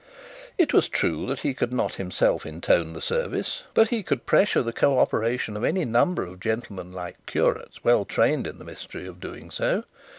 It 0.57 0.73
was 0.73 0.89
true 0.89 1.27
that 1.27 1.41
he 1.41 1.53
could 1.53 1.71
not 1.71 1.93
himself 2.01 2.43
intone 2.43 2.93
the 2.93 3.01
service, 3.03 3.65
but 3.75 3.89
he 3.89 4.01
could 4.01 4.25
pressure 4.25 4.63
the 4.63 4.73
co 4.73 4.97
operation 4.97 5.55
of 5.55 5.63
any 5.63 5.85
number 5.85 6.23
of 6.23 6.39
gentlemanlike 6.39 7.23
curates 7.27 7.83
well 7.83 8.03
trained 8.03 8.47
in 8.47 8.57
the 8.57 8.65
mystery 8.65 9.05
of 9.05 9.19
doing 9.19 9.51
so. 9.51 9.83